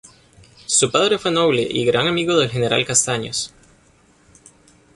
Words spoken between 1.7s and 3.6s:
gran amigo del general Castaños.